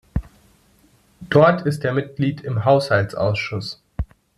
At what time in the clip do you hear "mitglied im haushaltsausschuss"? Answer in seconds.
1.93-3.83